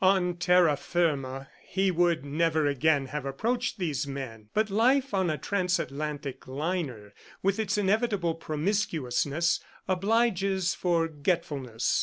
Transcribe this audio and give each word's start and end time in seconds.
On 0.03 0.33
terra 0.35 0.77
firma, 0.77 1.47
he 1.63 1.91
would 1.91 2.25
never 2.25 2.65
again 2.65 3.05
have 3.09 3.23
approached 3.23 3.77
these 3.77 4.07
men; 4.07 4.49
but 4.51 4.71
life 4.71 5.13
on 5.13 5.29
a 5.29 5.37
transatlantic 5.37 6.47
liner, 6.47 7.13
with 7.43 7.59
its 7.59 7.77
inevitable 7.77 8.33
promiscuousness, 8.33 9.59
obliges 9.87 10.73
forgetfulness. 10.73 11.99